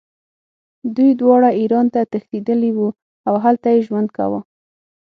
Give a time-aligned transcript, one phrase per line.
[0.95, 2.89] دوی دواړه ایران ته تښتېدلي وو
[3.27, 4.39] او هلته یې ژوند کاوه.